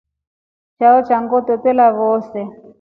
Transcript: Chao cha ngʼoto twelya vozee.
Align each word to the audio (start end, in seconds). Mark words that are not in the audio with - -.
Chao 0.77 0.97
cha 1.07 1.15
ngʼoto 1.23 1.53
twelya 1.61 1.87
vozee. 1.97 2.47